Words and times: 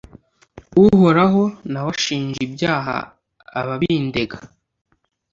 uhoraho, 0.83 1.43
nawe 1.71 1.91
shinja 2.03 2.39
ibyaha 2.47 2.95
ababindega 3.59 4.37